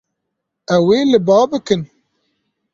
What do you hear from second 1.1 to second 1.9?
li ba bikin.